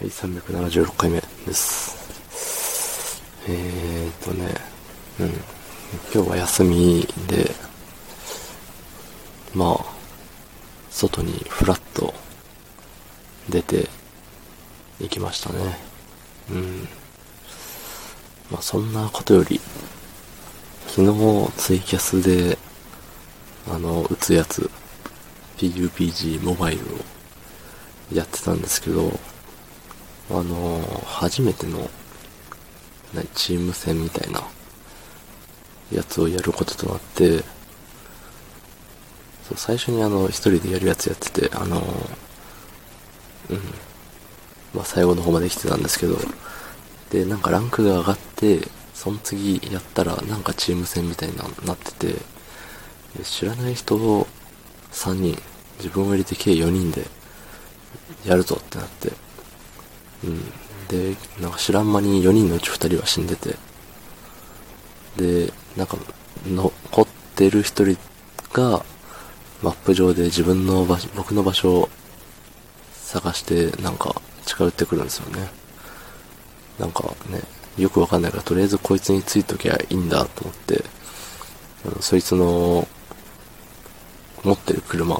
[0.00, 3.20] はい、376回目です。
[3.48, 4.54] えーとね、
[5.18, 5.26] うん。
[6.14, 7.50] 今日は休みで、
[9.56, 9.84] まあ、
[10.88, 12.14] 外にフラッと
[13.48, 13.88] 出て
[15.00, 15.76] 行きましたね。
[16.52, 16.88] うん。
[18.52, 19.60] まあそんなことより、
[20.86, 22.56] 昨日ツイキャスで、
[23.68, 24.70] あの、打つやつ、
[25.56, 26.98] PUPG モバイルを
[28.14, 29.18] やってたんですけど、
[30.30, 31.88] あのー初めての、
[33.34, 34.42] チーム戦みたいな、
[35.92, 37.38] やつをやることとなって、
[39.48, 41.84] そう最初にあの、一人でやるやつやってて、あのー
[43.50, 43.60] うん。
[44.74, 46.18] まあ、最後の方まで来てたんですけど、
[47.10, 48.60] で、なんかランクが上がって、
[48.92, 52.14] その次やったら、なんかチーム戦みたいな、なってて、
[53.24, 54.26] 知らない人を
[54.92, 55.40] 3人、
[55.78, 57.06] 自分を入れて計4人で、
[58.26, 59.12] やるぞってなって、
[60.24, 60.52] うん。
[60.88, 63.56] で、なんか知らん間に4人のうち2人は死んでて、
[65.16, 65.96] で、なんか、
[66.46, 67.98] 残ってる1人
[68.52, 68.84] が、
[69.62, 71.88] マップ上で自分の場所、僕の場所を
[72.92, 75.50] 探して、なんか、近寄ってくるんですよね。
[76.78, 77.42] なんかね、
[77.76, 80.84] よくわかんないから、とりあえずこいつについときゃいいんだと思って、
[81.86, 82.86] あのそいつの、
[84.44, 85.18] 持ってる車、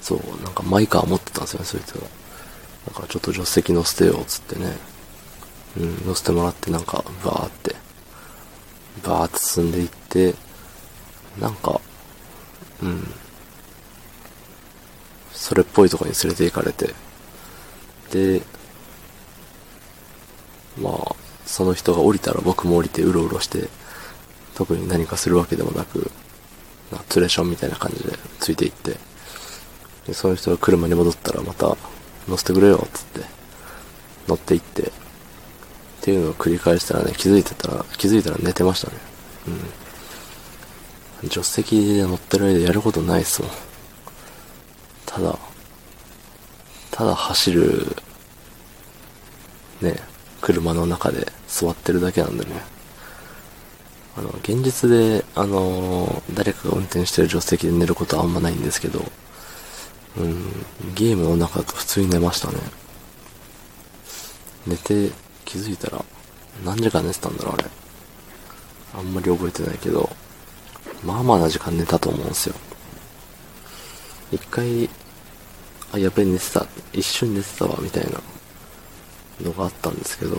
[0.00, 2.06] そう、なんかマイカー持ってたんですよね、そいつが。
[2.86, 4.76] だからちょっと助手席乗せてよ、つってね。
[5.76, 7.76] うん、乗せてもらってなんか、バーって、
[9.04, 10.34] バーって進んでいって、
[11.38, 11.80] なんか、
[12.82, 13.06] うん、
[15.32, 16.94] それっぽいとこに連れて行かれて、
[18.10, 18.42] で、
[20.78, 21.14] まあ、
[21.46, 23.68] その人が降りたら僕も降りてうろうろして、
[24.54, 26.10] 特に何かするわけでもなく、
[26.92, 28.96] なツレションみたいな感じでついていって、
[30.06, 31.76] で、その人が車に戻ったらまた
[32.28, 33.20] 乗せてくれよ、つって、
[34.28, 38.94] 乗って行って、っていうのを繰り返したらね、気づいてたら、気づいたら寝てましたね。
[41.22, 41.28] うん。
[41.28, 43.50] 助手席で乗ってる間やることないっすもん。
[45.06, 45.38] ただ、
[46.90, 47.96] ただ走る、
[49.80, 49.96] ね、
[50.40, 52.62] 車の中で座ってるだけなんでね。
[54.16, 59.04] あの、現実で、あのー誰かが運転してる助手席で寝ることはあんまないんですけど、
[60.16, 62.58] うん、ゲームの中だと普通に寝ましたね。
[64.66, 65.10] 寝て
[65.44, 66.04] 気づいたら、
[66.64, 67.64] 何時間寝てたんだろう、あれ。
[68.94, 70.10] あんまり覚えてないけど、
[71.04, 72.54] まあまあな時間寝たと思うんですよ。
[74.32, 74.88] 一回、
[75.92, 78.20] あ、やべえ寝てた、一瞬寝てたわ、みたいな
[79.40, 80.36] のがあったんですけど、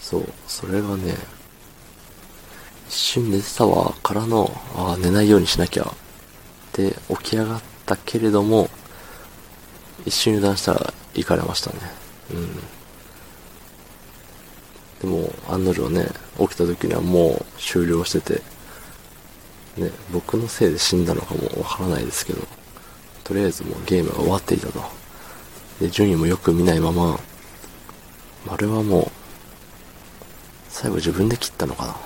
[0.00, 1.16] そう、それがね、
[2.88, 5.94] 一瞬寝てたわ、からの、あ寝ないようにしなきゃ、
[6.74, 8.70] で、起き上がったけれども、
[10.04, 11.78] 一瞬油断したら行かれましたね。
[12.32, 12.48] うん。
[15.00, 18.42] でも、案の定ね、起きた時にはもう終了してて、
[19.76, 22.42] ね、僕のせいで死んだのかもわからないですけど、
[23.24, 24.82] とりあえずもうゲームが終わっていたと。
[25.80, 27.18] で、順位もよく見ないまま、
[28.48, 29.10] あれはもう、
[30.68, 31.96] 最後自分で切ったのかな。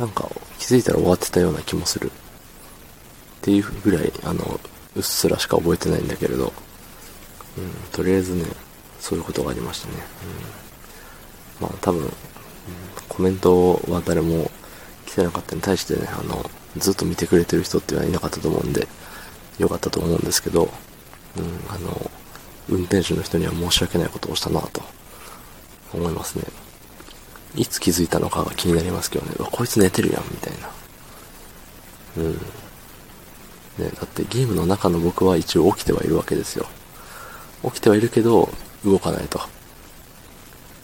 [0.00, 0.28] なんか
[0.58, 2.10] 気づいたら終わってたような気もする。
[3.44, 4.58] っていうぐらい、あの、
[4.96, 6.50] うっすらしか覚えてないんだけれど、
[7.58, 8.44] うん、とりあえずね、
[8.98, 9.94] そういうことがありましたね。
[11.60, 12.10] うん、まあ多分、うん
[13.06, 14.50] コメントは誰も
[15.06, 18.88] 来てなかったに対してね、あの、ずっと見てくれてる人っていうのはいなかったと思うんで、
[19.58, 20.68] よかったと思うんですけど、
[21.36, 22.10] うん、あの、
[22.68, 24.82] 運転手の人には申し訳ないことをしたなと
[25.92, 26.44] 思いますね。
[27.54, 30.70] いつ気づいたのかが気になりますけどね、わこいつ寝てるやん、みたいな。
[32.16, 32.40] うん。
[33.78, 36.66] ね、だってゲームの中の僕は一応起きてはいるわけですよ。
[37.64, 38.48] 起きてはいるけど、
[38.84, 39.40] 動かないと。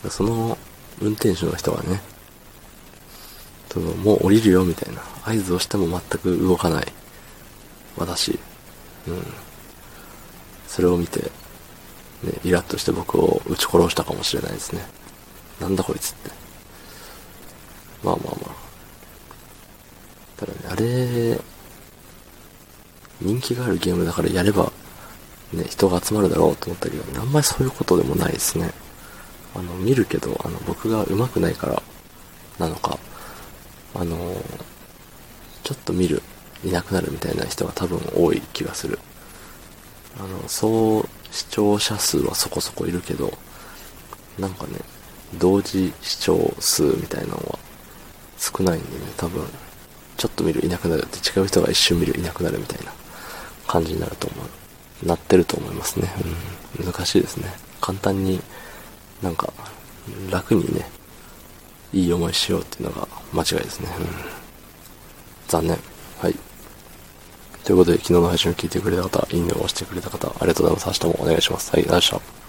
[0.08, 0.56] その
[1.00, 2.00] 運転手の人がね、
[3.70, 6.92] そのもう降りるよみたいな合図をしても全く動かない
[7.96, 8.38] 私。
[9.06, 9.24] うん。
[10.66, 11.30] それを見て、ね、
[12.44, 14.84] イラッとして僕を撃ち殺したかもしれないですね。
[15.60, 16.30] なんだこいつって。
[18.03, 18.70] まあまあまあ。
[20.38, 21.38] ただね、あれ、
[23.30, 24.72] 人気があるゲームだからやれば、
[25.53, 28.72] ね、人が集まるだろうと思ったけど、あんまりそういうことでもないですね。
[29.54, 31.82] あの、見るけど、あの、僕が上手くないから、
[32.59, 32.98] なのか、
[33.94, 34.16] あの、
[35.62, 36.22] ちょっと見る、
[36.65, 38.98] いなくなるみたいな人が多分多い気がする。
[40.18, 43.32] あの、総視聴者数はそこそこいるけど、
[44.38, 44.72] なんかね、
[45.38, 47.59] 同時視聴数みたいなのは
[48.38, 49.44] 少ないんでね、多分、
[50.16, 52.92] ちょっと見るいなくなるって違う人が一瞬見るいなくなるみたいな
[53.70, 55.06] 感じになると思う。
[55.06, 56.08] なってると思いますね。
[56.76, 56.86] うん。
[56.86, 57.54] 難しいですね。
[57.80, 58.40] 簡単に、
[59.22, 59.52] なんか、
[60.28, 60.90] 楽にね、
[61.92, 63.88] いい思いしようっていうのが間違いですね。
[63.96, 64.06] うん。
[65.46, 65.78] 残念。
[66.18, 66.34] はい。
[67.62, 71.04] ということで、昨日の配信を聞いてくれた方、いいねを押してくれた方、ありがとうございます。
[71.04, 71.70] 明日もお願いします。
[71.70, 72.40] はい、ありがとうございました。